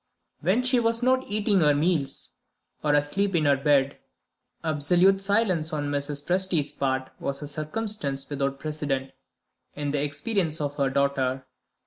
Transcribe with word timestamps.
When 0.39 0.63
she 0.63 0.79
was 0.79 1.03
not 1.03 1.29
eating 1.29 1.59
her 1.59 1.75
meals 1.75 2.31
or 2.83 2.95
asleep 2.95 3.35
in 3.35 3.45
her 3.45 3.55
bed, 3.55 3.99
absolute 4.63 5.21
silence 5.21 5.71
on 5.71 5.91
Mrs. 5.91 6.25
Presty's 6.25 6.71
part 6.71 7.11
was 7.19 7.43
a 7.43 7.47
circumstance 7.47 8.27
without 8.27 8.59
precedent 8.59 9.11
in 9.75 9.91
the 9.91 10.01
experience 10.01 10.59
of 10.59 10.77
her 10.77 10.89
daughter. 10.89 11.45